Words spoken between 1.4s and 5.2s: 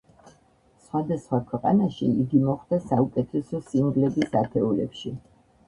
ქვეყანაში იგი მოხვდა საუკეთესო სინგლების ათეულებში.